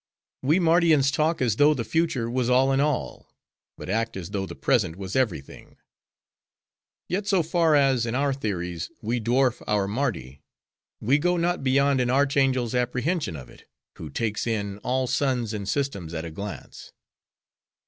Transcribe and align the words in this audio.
"'We 0.41 0.61
Mardians 0.61 1.11
talk 1.11 1.43
as 1.43 1.57
though 1.57 1.75
the 1.75 1.83
future 1.83 2.27
was 2.27 2.49
all 2.49 2.71
in 2.71 2.79
all; 2.79 3.35
but 3.77 3.87
act 3.87 4.17
as 4.17 4.31
though 4.31 4.47
the 4.47 4.55
present 4.55 4.95
was 4.95 5.15
every 5.15 5.41
thing. 5.41 5.77
Yet 7.07 7.27
so 7.27 7.43
far 7.43 7.75
as, 7.75 8.07
in 8.07 8.15
our 8.15 8.33
theories, 8.33 8.89
we 9.03 9.21
dwarf 9.21 9.61
our 9.67 9.87
Mardi; 9.87 10.41
we 10.99 11.19
go 11.19 11.37
not 11.37 11.63
beyond 11.63 12.01
an 12.01 12.09
archangel's 12.09 12.73
apprehension 12.73 13.35
of 13.35 13.47
it, 13.47 13.65
who 13.99 14.09
takes 14.09 14.47
in 14.47 14.79
all 14.79 15.05
suns 15.05 15.53
and 15.53 15.69
systems 15.69 16.15
at 16.15 16.25
a 16.25 16.31
glance. 16.31 16.93